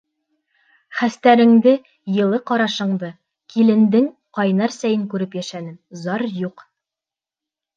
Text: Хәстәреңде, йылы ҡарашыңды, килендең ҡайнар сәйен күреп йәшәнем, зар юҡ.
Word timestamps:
Хәстәреңде, 1.01 1.73
йылы 2.13 2.39
ҡарашыңды, 2.51 3.11
килендең 3.57 4.09
ҡайнар 4.39 4.75
сәйен 4.79 5.07
күреп 5.13 5.39
йәшәнем, 5.41 5.77
зар 6.07 6.27
юҡ. 6.43 6.67